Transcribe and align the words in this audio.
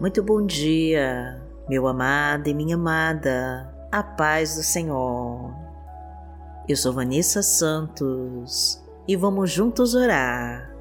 Muito 0.00 0.22
bom 0.22 0.46
dia, 0.46 1.42
meu 1.68 1.88
amado 1.88 2.46
e 2.46 2.54
minha 2.54 2.76
amada, 2.76 3.68
a 3.90 4.00
paz 4.00 4.54
do 4.54 4.62
Senhor. 4.62 5.52
Eu 6.68 6.76
sou 6.76 6.92
Vanessa 6.92 7.42
Santos 7.42 8.80
e 9.08 9.16
vamos 9.16 9.50
juntos 9.50 9.96
orar 9.96 10.72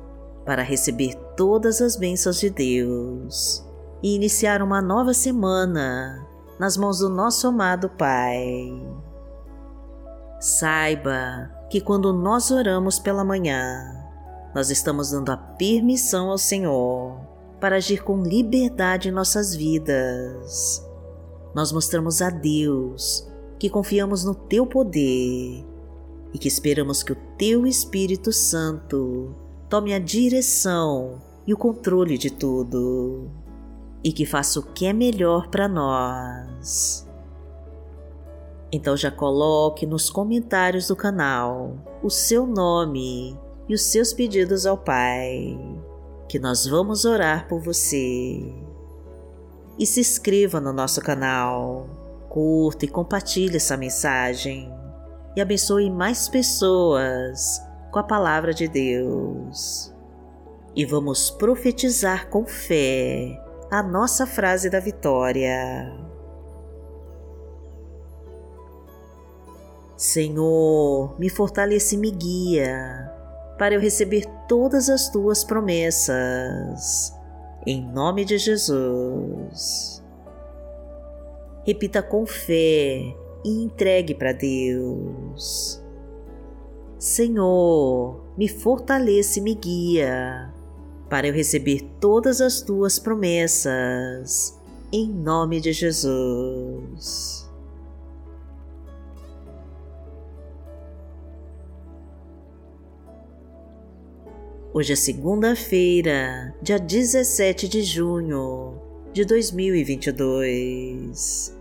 para 0.45 0.61
receber 0.61 1.15
todas 1.35 1.81
as 1.81 1.95
bênçãos 1.95 2.39
de 2.39 2.51
Deus 2.51 3.67
e 4.03 4.13
iniciar 4.13 4.61
uma 4.61 4.83
nova 4.83 5.15
semana 5.15 6.23
nas 6.59 6.77
mãos 6.77 6.99
do 6.99 7.09
nosso 7.09 7.47
amado 7.47 7.89
Pai. 7.89 8.69
Saiba 10.39 11.49
que 11.71 11.81
quando 11.81 12.13
nós 12.13 12.51
oramos 12.51 12.99
pela 12.99 13.23
manhã, 13.23 13.83
nós 14.53 14.69
estamos 14.69 15.09
dando 15.09 15.31
a 15.31 15.37
permissão 15.37 16.29
ao 16.29 16.37
Senhor 16.37 17.36
para 17.59 17.77
agir 17.77 18.03
com 18.03 18.21
liberdade 18.21 19.09
em 19.09 19.11
nossas 19.11 19.55
vidas. 19.55 20.85
Nós 21.53 21.71
mostramos 21.71 22.21
a 22.21 22.29
Deus 22.29 23.27
que 23.59 23.69
confiamos 23.69 24.23
no 24.23 24.35
Teu 24.35 24.65
poder 24.65 25.65
e 26.33 26.37
que 26.37 26.47
esperamos 26.47 27.01
que 27.01 27.13
o 27.13 27.17
Teu 27.37 27.65
Espírito 27.65 28.31
Santo 28.31 29.35
tome 29.69 29.93
a 29.93 29.99
direção 29.99 31.21
e 31.45 31.53
o 31.53 31.57
controle 31.57 32.17
de 32.17 32.29
tudo 32.29 33.31
e 34.03 34.11
que 34.11 34.25
faça 34.25 34.59
o 34.59 34.63
que 34.63 34.85
é 34.85 34.93
melhor 34.93 35.49
para 35.49 35.67
nós. 35.67 37.07
Então 38.71 38.95
já 38.95 39.09
coloque 39.09 39.85
nos 39.85 40.09
comentários 40.09 40.87
do 40.87 40.95
canal 40.95 41.77
o 42.03 42.09
seu 42.09 42.45
nome 42.45 43.37
e 43.67 43.73
os 43.73 43.81
seus 43.83 44.13
pedidos 44.13 44.65
ao 44.65 44.77
Pai 44.77 45.57
que 46.27 46.39
nós 46.39 46.65
vamos 46.65 47.05
orar 47.05 47.47
por 47.47 47.61
você. 47.61 48.53
E 49.79 49.85
se 49.85 49.99
inscreva 49.99 50.59
no 50.59 50.73
nosso 50.73 51.01
canal, 51.01 51.87
curta 52.29 52.85
e 52.85 52.87
compartilhe 52.87 53.55
essa 53.55 53.77
mensagem 53.77 54.71
e 55.35 55.41
abençoe 55.41 55.89
mais 55.89 56.27
pessoas 56.27 57.61
com 57.91 57.99
a 57.99 58.03
palavra 58.03 58.53
de 58.53 58.67
Deus. 58.67 59.93
E 60.75 60.85
vamos 60.85 61.31
profetizar 61.31 62.27
com 62.29 62.45
fé 62.45 63.39
a 63.71 63.81
nossa 63.81 64.25
frase 64.25 64.69
da 64.69 64.79
vitória. 64.79 65.91
Senhor, 69.95 71.19
me 71.19 71.29
fortalece 71.29 71.95
e 71.95 71.97
me 71.97 72.11
guia 72.11 73.16
para 73.57 73.75
eu 73.75 73.81
receber 73.81 74.25
todas 74.47 74.89
as 74.89 75.09
tuas 75.09 75.43
promessas. 75.43 77.13
Em 77.65 77.81
nome 77.81 78.23
de 78.23 78.37
Jesus. 78.37 80.03
Repita 81.65 82.01
com 82.01 82.25
fé 82.25 83.13
e 83.43 83.63
entregue 83.63 84.15
para 84.15 84.31
Deus. 84.31 85.83
Senhor, 86.97 88.23
me 88.37 88.47
fortalece 88.47 89.39
e 89.39 89.43
me 89.43 89.53
guia 89.53 90.53
para 91.09 91.27
eu 91.27 91.33
receber 91.33 91.81
todas 91.99 92.41
as 92.41 92.61
tuas 92.61 92.97
promessas. 92.97 94.57
Em 94.91 95.09
nome 95.09 95.59
de 95.59 95.73
Jesus. 95.73 97.36
Hoje 104.73 104.93
é 104.93 104.95
segunda-feira, 104.97 106.53
dia 106.61 106.77
17 106.77 107.69
de 107.69 107.81
junho 107.83 108.73
de 109.13 109.23
2022 109.23 111.57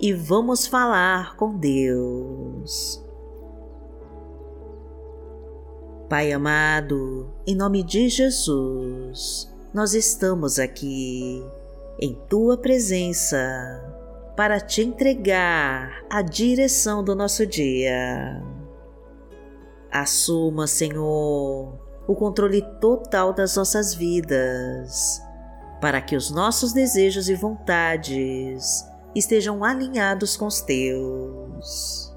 e 0.00 0.12
vamos 0.12 0.66
falar 0.66 1.36
com 1.36 1.56
Deus. 1.56 3.00
Pai 6.08 6.32
amado, 6.32 7.32
em 7.46 7.54
nome 7.54 7.84
de 7.84 8.08
Jesus, 8.08 9.48
nós 9.72 9.94
estamos 9.94 10.58
aqui 10.58 11.40
em 12.00 12.12
tua 12.28 12.58
presença 12.58 13.38
para 14.36 14.58
te 14.58 14.82
entregar 14.82 16.04
a 16.10 16.22
direção 16.22 17.04
do 17.04 17.14
nosso 17.14 17.46
dia. 17.46 18.42
Assuma, 19.92 20.66
Senhor, 20.66 21.91
o 22.06 22.14
controle 22.14 22.62
total 22.80 23.32
das 23.32 23.56
nossas 23.56 23.94
vidas, 23.94 25.22
para 25.80 26.00
que 26.00 26.16
os 26.16 26.30
nossos 26.30 26.72
desejos 26.72 27.28
e 27.28 27.34
vontades 27.34 28.84
estejam 29.14 29.62
alinhados 29.62 30.36
com 30.36 30.46
os 30.46 30.60
teus. 30.60 32.12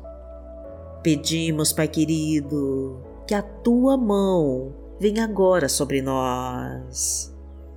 Pedimos, 1.04 1.72
Pai 1.72 1.88
querido, 1.88 3.04
que 3.28 3.36
a 3.36 3.42
tua 3.42 3.98
mão 3.98 4.74
venha 5.00 5.24
agora 5.24 5.70
sobre 5.70 6.02
nós 6.02 7.34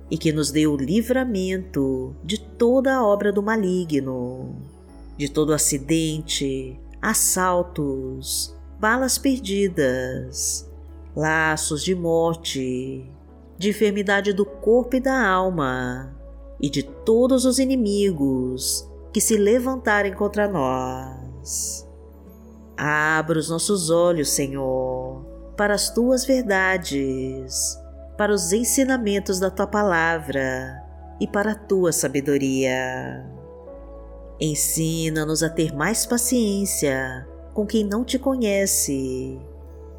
e 0.09 0.17
que 0.17 0.31
nos 0.31 0.51
dê 0.51 0.65
o 0.65 0.75
livramento 0.75 2.15
de 2.23 2.39
toda 2.39 2.95
a 2.95 3.05
obra 3.05 3.31
do 3.31 3.43
maligno, 3.43 4.55
de 5.15 5.29
todo 5.29 5.53
acidente, 5.53 6.79
assaltos, 7.01 8.55
balas 8.79 9.17
perdidas 9.19 10.68
laços 11.15 11.83
de 11.83 11.95
morte, 11.95 13.09
de 13.57 13.69
enfermidade 13.69 14.33
do 14.33 14.45
corpo 14.45 14.95
e 14.95 14.99
da 14.99 15.27
alma, 15.27 16.15
e 16.61 16.69
de 16.69 16.83
todos 16.83 17.45
os 17.45 17.59
inimigos 17.59 18.89
que 19.13 19.19
se 19.19 19.37
levantarem 19.37 20.13
contra 20.13 20.47
nós. 20.47 21.87
Abra 22.77 23.39
os 23.39 23.49
nossos 23.49 23.89
olhos, 23.89 24.29
Senhor, 24.29 25.25
para 25.57 25.73
as 25.73 25.89
tuas 25.89 26.25
verdades, 26.25 27.77
para 28.17 28.33
os 28.33 28.53
ensinamentos 28.53 29.39
da 29.39 29.49
tua 29.49 29.67
palavra 29.67 30.81
e 31.19 31.27
para 31.27 31.51
a 31.51 31.55
tua 31.55 31.91
sabedoria. 31.91 33.25
Ensina-nos 34.39 35.43
a 35.43 35.49
ter 35.49 35.75
mais 35.75 36.05
paciência 36.05 37.27
com 37.53 37.65
quem 37.65 37.83
não 37.83 38.05
te 38.05 38.17
conhece 38.17 39.37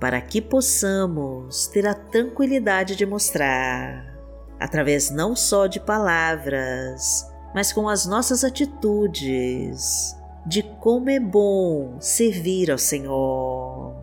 para 0.01 0.19
que 0.23 0.41
possamos 0.41 1.67
ter 1.67 1.87
a 1.87 1.93
tranquilidade 1.93 2.97
de 2.97 3.05
mostrar, 3.05 4.19
através 4.59 5.11
não 5.11 5.37
só 5.37 5.67
de 5.67 5.79
palavras, 5.79 7.31
mas 7.55 7.71
com 7.71 7.87
as 7.87 8.07
nossas 8.07 8.43
atitudes, 8.43 10.17
de 10.47 10.63
como 10.81 11.11
é 11.11 11.21
bom 11.21 11.99
servir 12.01 12.71
ao 12.71 12.79
Senhor. 12.79 13.95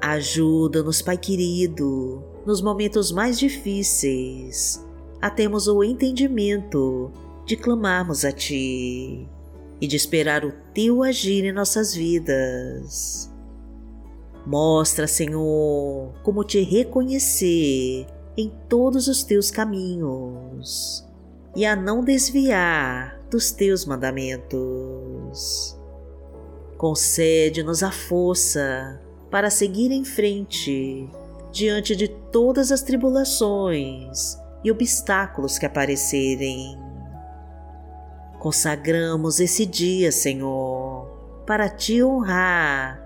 Ajuda-nos, 0.00 1.00
Pai 1.00 1.16
querido, 1.16 2.24
nos 2.44 2.60
momentos 2.60 3.12
mais 3.12 3.38
difíceis, 3.38 4.84
a 5.22 5.30
termos 5.30 5.68
o 5.68 5.84
entendimento 5.84 7.12
de 7.44 7.56
clamarmos 7.56 8.24
a 8.24 8.32
Ti 8.32 9.28
e 9.80 9.86
de 9.86 9.96
esperar 9.96 10.44
o 10.44 10.52
Teu 10.74 11.04
agir 11.04 11.44
em 11.44 11.52
nossas 11.52 11.94
vidas 11.94 13.35
Mostra, 14.46 15.08
Senhor, 15.08 16.14
como 16.22 16.44
te 16.44 16.62
reconhecer 16.62 18.06
em 18.36 18.52
todos 18.68 19.08
os 19.08 19.24
teus 19.24 19.50
caminhos 19.50 21.04
e 21.56 21.66
a 21.66 21.74
não 21.74 22.04
desviar 22.04 23.20
dos 23.28 23.50
teus 23.50 23.84
mandamentos. 23.84 25.76
Concede-nos 26.78 27.82
a 27.82 27.90
força 27.90 29.00
para 29.32 29.50
seguir 29.50 29.90
em 29.90 30.04
frente 30.04 31.10
diante 31.50 31.96
de 31.96 32.06
todas 32.06 32.70
as 32.70 32.82
tribulações 32.82 34.38
e 34.62 34.70
obstáculos 34.70 35.58
que 35.58 35.66
aparecerem. 35.66 36.78
Consagramos 38.38 39.40
esse 39.40 39.66
dia, 39.66 40.12
Senhor, 40.12 41.08
para 41.46 41.68
te 41.68 42.00
honrar 42.00 43.05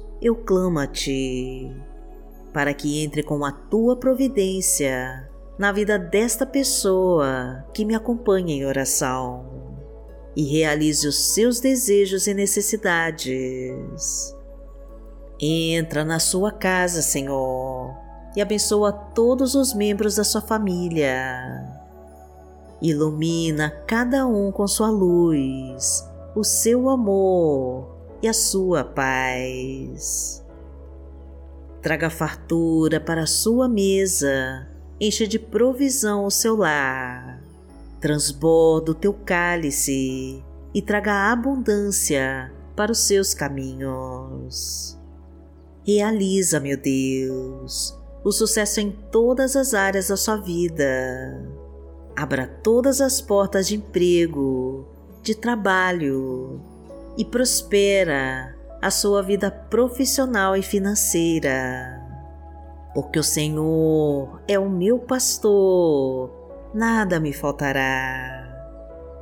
eu 0.21 0.35
clamo 0.35 0.77
a 0.77 0.85
Ti, 0.85 1.75
para 2.53 2.73
que 2.73 3.03
entre 3.03 3.23
com 3.23 3.43
a 3.43 3.51
Tua 3.51 3.95
providência 3.95 5.27
na 5.57 5.71
vida 5.71 5.97
desta 5.97 6.45
pessoa 6.45 7.65
que 7.73 7.83
me 7.83 7.95
acompanha 7.95 8.53
em 8.53 8.65
oração 8.65 9.45
e 10.35 10.43
realize 10.43 11.07
os 11.07 11.33
seus 11.33 11.59
desejos 11.59 12.27
e 12.27 12.33
necessidades. 12.33 14.35
Entra 15.39 16.05
na 16.05 16.19
sua 16.19 16.51
casa, 16.51 17.01
Senhor, 17.01 17.95
e 18.35 18.41
abençoa 18.41 18.91
todos 18.91 19.55
os 19.55 19.73
membros 19.73 20.15
da 20.15 20.23
sua 20.23 20.41
família. 20.41 21.67
Ilumina 22.79 23.71
cada 23.87 24.27
um 24.27 24.51
com 24.51 24.67
sua 24.67 24.89
luz, 24.89 26.07
o 26.35 26.43
seu 26.43 26.89
amor 26.89 27.90
e 28.21 28.27
a 28.27 28.33
sua 28.33 28.83
paz. 28.83 30.45
Traga 31.81 32.09
fartura 32.09 32.99
para 32.99 33.23
a 33.23 33.27
sua 33.27 33.67
mesa, 33.67 34.67
enche 34.99 35.25
de 35.27 35.39
provisão 35.39 36.25
o 36.25 36.31
seu 36.31 36.55
lar 36.55 37.41
transborda 38.01 38.91
o 38.91 38.95
teu 38.95 39.13
cálice 39.13 40.43
e 40.73 40.81
traga 40.81 41.31
abundância 41.31 42.51
para 42.75 42.91
os 42.91 43.05
seus 43.05 43.33
caminhos. 43.33 44.97
Realiza, 45.85 46.59
meu 46.59 46.77
Deus, 46.77 47.95
o 48.23 48.31
sucesso 48.31 48.79
em 48.81 48.91
todas 49.11 49.55
as 49.55 49.75
áreas 49.75 50.07
da 50.07 50.17
sua 50.17 50.37
vida. 50.37 51.47
Abra 52.15 52.47
todas 52.47 52.99
as 52.99 53.21
portas 53.21 53.67
de 53.67 53.75
emprego, 53.75 54.87
de 55.21 55.35
trabalho 55.35 56.59
e 57.21 57.25
prospera 57.25 58.57
a 58.81 58.89
sua 58.89 59.21
vida 59.21 59.51
profissional 59.51 60.57
e 60.57 60.63
financeira. 60.63 62.01
Porque 62.95 63.19
o 63.19 63.23
Senhor 63.23 64.41
é 64.47 64.57
o 64.57 64.67
meu 64.67 64.97
pastor 64.97 66.31
nada 66.73 67.19
me 67.19 67.31
faltará. 67.31 68.49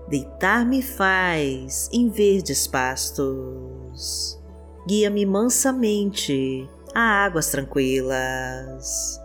Deitar-me 0.08 0.82
faz 0.82 1.90
em 1.92 2.08
verdes 2.08 2.68
pastos. 2.68 4.42
Guia-me 4.88 5.26
mansamente 5.26 6.70
a 6.96 7.26
águas 7.26 7.52
tranquilas. 7.52 9.20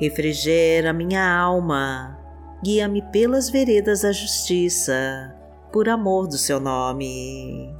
Refrigera 0.00 0.92
minha 0.92 1.32
alma, 1.32 2.18
guia-me 2.60 3.02
pelas 3.12 3.48
veredas 3.48 4.02
da 4.02 4.10
justiça, 4.10 5.32
por 5.72 5.88
amor 5.88 6.26
do 6.26 6.36
seu 6.36 6.58
nome. 6.58 7.79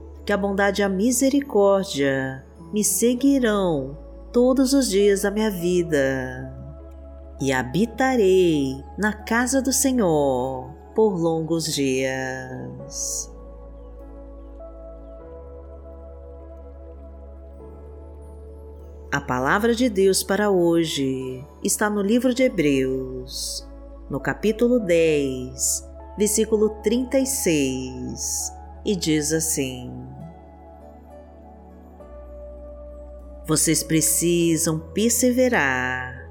que 0.31 0.33
a 0.33 0.37
bondade 0.37 0.81
e 0.81 0.85
a 0.85 0.87
misericórdia 0.87 2.41
me 2.71 2.85
seguirão 2.85 3.97
todos 4.31 4.71
os 4.71 4.89
dias 4.89 5.23
da 5.23 5.29
minha 5.29 5.51
vida 5.51 6.57
e 7.41 7.51
habitarei 7.51 8.81
na 8.97 9.11
casa 9.11 9.61
do 9.61 9.73
Senhor 9.73 10.73
por 10.95 11.19
longos 11.19 11.65
dias. 11.65 13.29
A 19.11 19.19
palavra 19.19 19.75
de 19.75 19.89
Deus 19.89 20.23
para 20.23 20.49
hoje 20.49 21.45
está 21.61 21.89
no 21.89 22.01
livro 22.01 22.33
de 22.33 22.43
Hebreus, 22.43 23.67
no 24.09 24.17
capítulo 24.17 24.79
10, 24.79 25.89
versículo 26.17 26.69
36, 26.81 28.53
e 28.85 28.95
diz 28.95 29.33
assim: 29.33 30.10
Vocês 33.45 33.83
precisam 33.83 34.79
perseverar 34.79 36.21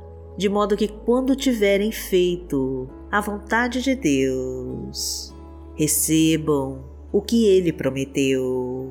de 0.40 0.48
modo 0.48 0.74
que 0.74 0.88
quando 0.88 1.36
tiverem 1.36 1.92
feito 1.92 2.88
a 3.10 3.20
vontade 3.20 3.82
de 3.82 3.94
Deus, 3.94 5.34
recebam 5.74 6.82
o 7.12 7.20
que 7.20 7.46
Ele 7.46 7.74
prometeu. 7.74 8.90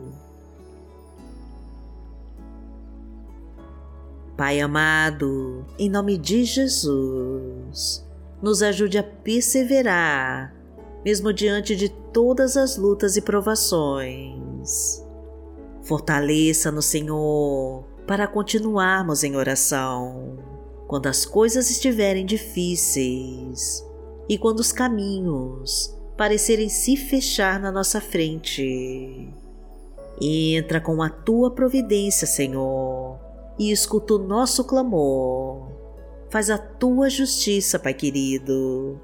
Pai 4.38 4.60
amado, 4.60 5.66
em 5.80 5.90
nome 5.90 6.20
de 6.20 6.44
Jesus, 6.44 8.08
nos 8.40 8.62
ajude 8.62 9.00
a 9.00 9.04
perseverar, 9.04 10.56
mesmo 11.04 11.34
diante 11.34 11.76
de 11.76 11.90
todas 11.90 12.56
as 12.56 12.78
lutas 12.78 13.18
e 13.18 13.22
provações. 13.22 15.04
Fortaleça 15.82 16.72
no 16.72 16.84
Senhor 16.84 17.89
para 18.10 18.26
continuarmos 18.26 19.24
em 19.24 19.36
oração 19.36 20.40
quando 20.88 21.06
as 21.06 21.28
coisas 21.28 21.70
estiverem 21.70 22.26
difíceis 22.26 23.86
e 24.28 24.36
quando 24.36 24.62
os 24.62 24.72
caminhos 24.72 25.96
parecerem 26.18 26.70
se 26.70 26.98
fechar 26.98 27.60
na 27.60 27.72
nossa 27.72 28.02
frente. 28.02 29.32
Entra 30.20 30.82
com 30.82 31.04
a 31.04 31.10
tua 31.12 31.52
providência, 31.52 32.26
Senhor, 32.26 33.20
e 33.60 33.72
escuta 33.72 34.16
o 34.16 34.18
nosso 34.18 34.64
clamor. 34.64 35.70
Faz 36.32 36.50
a 36.50 36.58
tua 36.58 37.12
justiça, 37.12 37.78
Pai 37.78 37.94
querido, 37.94 39.00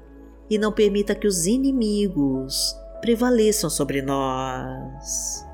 e 0.50 0.58
não 0.58 0.72
permita 0.72 1.14
que 1.14 1.28
os 1.28 1.46
inimigos 1.46 2.74
prevaleçam 3.00 3.70
sobre 3.70 4.02
nós. 4.02 5.45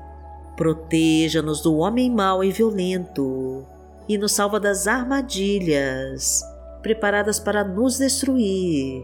Proteja-nos 0.55 1.61
do 1.61 1.77
homem 1.77 2.11
mau 2.11 2.43
e 2.43 2.51
violento 2.51 3.65
e 4.07 4.19
nos 4.19 4.33
salva 4.33 4.59
das 4.59 4.85
armadilhas 4.85 6.43
preparadas 6.83 7.39
para 7.39 7.63
nos 7.63 7.97
destruir. 7.97 9.03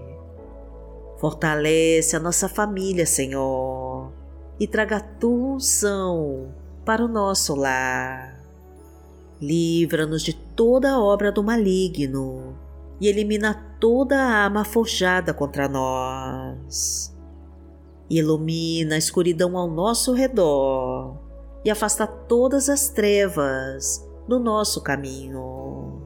Fortalece 1.17 2.15
a 2.15 2.19
nossa 2.19 2.47
família, 2.47 3.05
Senhor, 3.05 4.11
e 4.59 4.67
traga 4.67 4.97
a 4.97 5.01
tua 5.01 5.55
unção 5.55 6.53
para 6.85 7.03
o 7.03 7.07
nosso 7.07 7.55
lar. 7.55 8.39
Livra-nos 9.41 10.21
de 10.21 10.33
toda 10.33 10.99
obra 10.99 11.31
do 11.31 11.41
maligno 11.41 12.55
e 13.01 13.07
elimina 13.07 13.55
toda 13.79 14.19
a 14.19 14.43
arma 14.43 14.63
forjada 14.63 15.33
contra 15.33 15.67
nós. 15.67 17.15
Ilumina 18.07 18.95
a 18.95 18.97
escuridão 18.97 19.57
ao 19.57 19.67
nosso 19.67 20.13
redor 20.13 21.28
e 21.63 21.69
afasta 21.69 22.07
todas 22.07 22.69
as 22.69 22.89
trevas 22.89 24.07
no 24.27 24.39
nosso 24.39 24.81
caminho. 24.81 26.01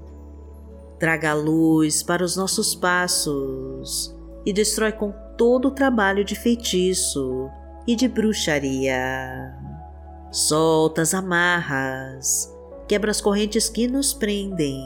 Traga 1.00 1.34
luz 1.34 2.02
para 2.02 2.24
os 2.24 2.36
nossos 2.36 2.74
passos 2.74 4.16
e 4.46 4.54
destrói 4.54 4.92
com 4.92 5.14
todo 5.38 5.68
o 5.68 5.72
trabalho 5.72 6.24
de 6.24 6.36
feitiço 6.36 7.50
e 7.86 7.96
de 7.96 8.08
bruxaria. 8.08 9.54
Solta 10.32 11.02
as 11.02 11.14
amarras, 11.14 12.52
quebra 12.88 13.12
as 13.12 13.22
correntes 13.22 13.70
que 13.70 13.88
nos 13.88 14.14
prendem, 14.14 14.82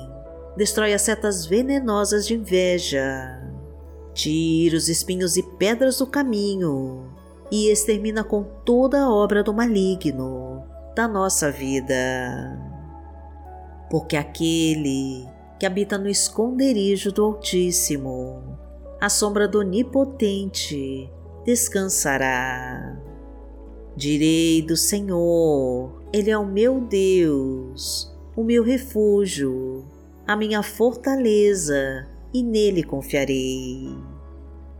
destrói 0.57 0.93
as 0.93 1.03
setas 1.03 1.45
venenosas 1.45 2.25
de 2.25 2.33
inveja, 2.33 3.39
tira 4.13 4.75
os 4.75 4.89
espinhos 4.89 5.37
e 5.37 5.43
pedras 5.43 5.99
do 5.99 6.07
caminho 6.07 7.13
e 7.51 7.69
extermina 7.69 8.23
com 8.23 8.43
toda 8.65 9.03
a 9.03 9.09
obra 9.09 9.43
do 9.43 9.53
maligno 9.53 10.46
da 10.97 11.07
nossa 11.07 11.51
vida 11.51 11.93
porque 13.87 14.17
aquele 14.17 15.27
que 15.59 15.65
habita 15.65 15.95
no 15.95 16.09
esconderijo 16.09 17.11
do 17.11 17.23
Altíssimo, 17.23 18.57
a 18.99 19.09
sombra 19.09 19.47
do 19.47 19.59
Onipotente, 19.59 21.07
descansará. 21.45 22.97
Direi 23.95 24.63
do 24.63 24.75
Senhor, 24.75 26.03
Ele 26.11 26.31
é 26.31 26.37
o 26.37 26.45
meu 26.45 26.81
Deus, 26.81 28.11
o 28.35 28.43
meu 28.43 28.63
refúgio, 28.63 29.85
a 30.27 30.35
minha 30.35 30.61
fortaleza, 30.61 32.07
e 32.33 32.43
nele 32.43 32.83
confiarei. 32.83 33.95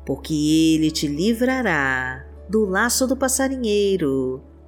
Porque 0.03 0.33
Ele 0.33 0.89
te 0.91 1.07
livrará 1.07 2.25
do 2.50 2.65
laço 2.65 3.07
do 3.07 3.15
passarinheiro 3.15 4.43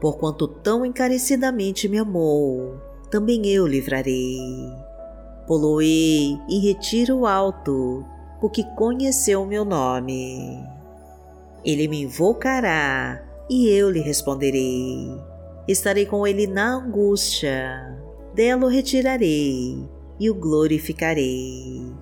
Porquanto 0.00 0.48
tão 0.48 0.84
encarecidamente 0.84 1.88
me 1.88 1.98
amou, 1.98 2.80
também 3.10 3.46
eu 3.46 3.66
livrarei. 3.66 4.38
Poloei 5.46 6.38
em 6.48 6.60
retiro 6.60 7.26
alto, 7.26 8.04
porque 8.40 8.64
conheceu 8.76 9.42
o 9.42 9.46
meu 9.46 9.64
nome. 9.64 10.64
Ele 11.64 11.86
me 11.88 12.02
invocará 12.02 13.22
e 13.50 13.68
eu 13.68 13.90
lhe 13.90 14.00
responderei. 14.00 15.14
Estarei 15.68 16.06
com 16.06 16.26
ele 16.26 16.46
na 16.46 16.76
angústia, 16.76 17.98
dela 18.34 18.64
o 18.64 18.68
retirarei 18.68 19.86
e 20.18 20.30
o 20.30 20.34
glorificarei. 20.34 21.92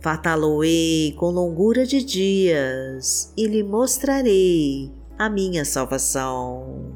Fartá-lo-ei 0.00 1.12
com 1.12 1.30
longura 1.30 1.86
de 1.86 2.04
dias 2.04 3.32
e 3.36 3.46
lhe 3.46 3.62
mostrarei 3.62 4.92
a 5.16 5.30
minha 5.30 5.64
salvação. 5.64 6.91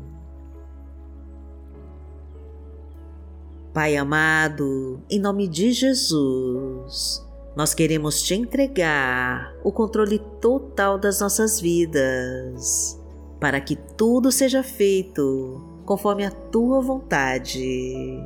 Pai 3.76 3.95
amado, 3.95 5.02
em 5.11 5.21
nome 5.21 5.47
de 5.47 5.71
Jesus, 5.71 7.23
nós 7.54 7.75
queremos 7.75 8.23
te 8.23 8.35
entregar 8.35 9.54
o 9.62 9.71
controle 9.71 10.18
total 10.40 10.99
das 10.99 11.21
nossas 11.21 11.61
vidas, 11.61 12.99
para 13.38 13.61
que 13.61 13.76
tudo 13.76 14.33
seja 14.33 14.62
feito 14.62 15.83
conforme 15.85 16.25
a 16.25 16.30
tua 16.30 16.80
vontade. 16.80 18.18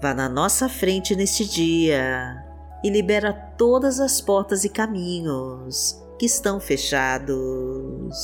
Vá 0.00 0.14
na 0.14 0.30
nossa 0.30 0.66
frente 0.66 1.14
neste 1.14 1.44
dia 1.44 2.34
e 2.82 2.88
libera 2.88 3.34
todas 3.34 4.00
as 4.00 4.22
portas 4.22 4.64
e 4.64 4.70
caminhos 4.70 6.02
que 6.18 6.24
estão 6.24 6.58
fechados. 6.58 8.16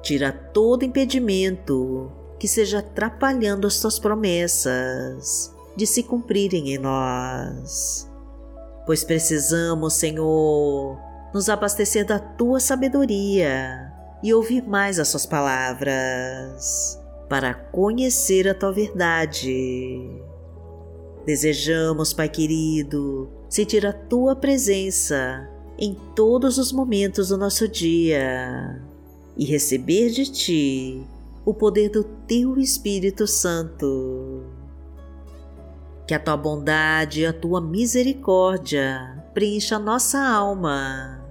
Tira 0.00 0.30
todo 0.30 0.84
impedimento 0.84 2.12
que 2.38 2.48
seja 2.48 2.78
atrapalhando 2.78 3.66
as 3.66 3.80
tuas 3.80 3.98
promessas 3.98 5.54
de 5.76 5.86
se 5.86 6.02
cumprirem 6.02 6.74
em 6.74 6.78
nós 6.78 8.08
pois 8.88 9.04
precisamos, 9.04 9.92
Senhor, 9.92 10.98
nos 11.34 11.50
abastecer 11.50 12.06
da 12.06 12.18
tua 12.18 12.58
sabedoria 12.58 13.92
e 14.22 14.32
ouvir 14.32 14.66
mais 14.66 14.98
as 14.98 15.08
suas 15.08 15.26
palavras 15.26 16.98
para 17.28 17.52
conhecer 17.52 18.48
a 18.48 18.54
tua 18.54 18.72
verdade. 18.72 20.10
Desejamos, 21.26 22.14
Pai 22.14 22.30
querido, 22.30 23.28
sentir 23.50 23.84
a 23.84 23.92
tua 23.92 24.34
presença 24.34 25.46
em 25.78 25.94
todos 26.16 26.56
os 26.56 26.72
momentos 26.72 27.28
do 27.28 27.36
nosso 27.36 27.68
dia 27.68 28.82
e 29.36 29.44
receber 29.44 30.08
de 30.08 30.32
ti 30.32 31.06
o 31.48 31.54
poder 31.54 31.88
do 31.88 32.04
teu 32.04 32.58
Espírito 32.58 33.26
Santo 33.26 34.44
que 36.06 36.12
a 36.12 36.20
tua 36.20 36.36
bondade 36.36 37.22
e 37.22 37.26
a 37.26 37.32
tua 37.32 37.58
misericórdia 37.58 39.24
preencha 39.32 39.78
nossa 39.78 40.18
alma 40.18 41.26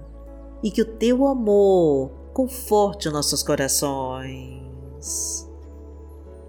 e 0.60 0.72
que 0.72 0.82
o 0.82 0.84
teu 0.84 1.24
amor 1.24 2.10
conforte 2.32 3.08
nossos 3.10 3.44
corações. 3.44 5.48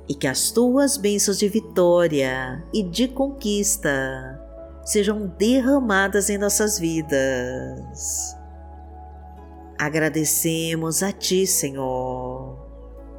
E 0.07 0.15
que 0.15 0.25
as 0.25 0.49
tuas 0.49 0.97
bênçãos 0.97 1.37
de 1.37 1.47
vitória 1.47 2.65
e 2.73 2.81
de 2.81 3.07
conquista 3.07 4.43
sejam 4.83 5.27
derramadas 5.37 6.31
em 6.31 6.39
nossas 6.39 6.79
vidas. 6.79 8.35
Agradecemos 9.77 11.03
a 11.03 11.11
Ti, 11.11 11.45
Senhor, 11.45 12.08